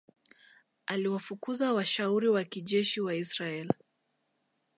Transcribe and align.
Aliwafukuza 0.87 1.73
washauri 1.73 2.29
wa 2.29 2.43
kijeshi 2.43 3.01
wa 3.01 3.15
Israel 3.15 3.67